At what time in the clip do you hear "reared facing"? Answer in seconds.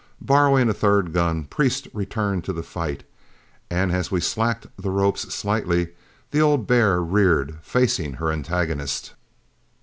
7.03-8.13